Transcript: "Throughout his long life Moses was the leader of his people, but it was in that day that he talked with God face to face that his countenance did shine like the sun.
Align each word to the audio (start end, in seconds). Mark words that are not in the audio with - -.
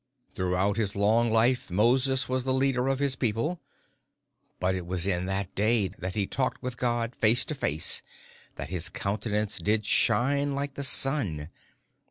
"Throughout 0.33 0.77
his 0.77 0.95
long 0.95 1.29
life 1.29 1.69
Moses 1.69 2.27
was 2.27 2.43
the 2.43 2.55
leader 2.55 2.87
of 2.87 2.97
his 2.97 3.15
people, 3.15 3.61
but 4.59 4.73
it 4.73 4.87
was 4.87 5.05
in 5.05 5.27
that 5.27 5.53
day 5.53 5.89
that 5.89 6.15
he 6.15 6.25
talked 6.25 6.63
with 6.63 6.75
God 6.75 7.15
face 7.15 7.45
to 7.45 7.53
face 7.53 8.01
that 8.55 8.69
his 8.69 8.89
countenance 8.89 9.59
did 9.59 9.85
shine 9.85 10.55
like 10.55 10.73
the 10.73 10.83
sun. 10.83 11.49